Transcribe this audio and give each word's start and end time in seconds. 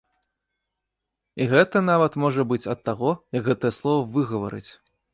І 1.43 1.47
гэта 1.51 1.77
нават 1.91 2.19
можа 2.25 2.49
быць 2.55 2.61
ад 2.75 2.79
таго, 2.91 3.15
як 3.41 3.49
гэтае 3.53 3.73
слова 3.81 4.05
выгаварыць. 4.19 4.69